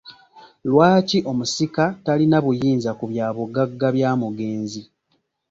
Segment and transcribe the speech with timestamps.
[0.69, 4.81] Lwaki omusika talina buyinza ku byabugagga bya mugenzi?